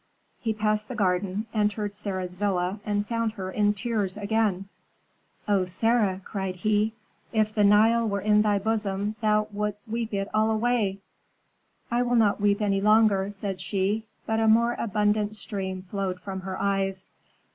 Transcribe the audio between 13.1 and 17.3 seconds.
said she; but a more abundant stream flowed from her eyes.